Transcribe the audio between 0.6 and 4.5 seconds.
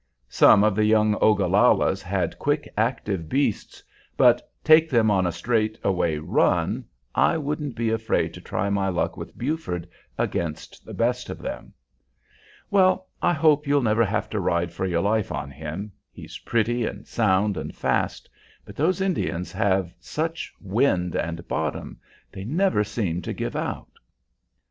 of the young Ogallallas had quick, active beasts, but,